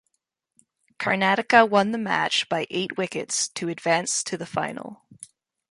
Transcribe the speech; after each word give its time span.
Karnataka 0.97 1.69
won 1.69 1.91
the 1.91 1.99
match 1.99 2.49
by 2.49 2.65
eight 2.71 2.97
wickets 2.97 3.47
to 3.49 3.69
advance 3.69 4.23
to 4.23 4.35
the 4.35 4.47
final. 4.47 5.03